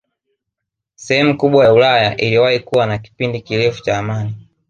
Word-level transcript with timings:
Sehemu 0.95 1.37
kubwa 1.37 1.65
ya 1.65 1.73
Ulaya 1.73 2.17
iliwahi 2.17 2.59
kuwa 2.59 2.85
na 2.85 2.97
kipindi 2.97 3.41
kirefu 3.41 3.81
cha 3.83 3.97
amani 3.97 4.35